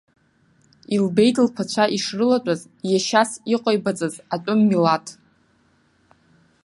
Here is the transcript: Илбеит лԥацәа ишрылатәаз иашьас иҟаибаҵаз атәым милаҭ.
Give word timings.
Илбеит 0.95 1.35
лԥацәа 1.45 1.85
ишрылатәаз 1.95 2.61
иашьас 2.91 3.31
иҟаибаҵаз 3.53 4.15
атәым 4.33 4.59
милаҭ. 4.69 5.05